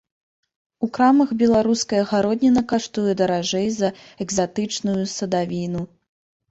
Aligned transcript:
У 0.87 0.87
крамах 0.97 1.29
беларуская 1.41 2.01
гародніна 2.13 2.65
каштуе 2.73 3.13
даражэй 3.21 3.67
за 3.79 3.89
экзатычную 4.27 4.99
садавіну. 5.17 5.81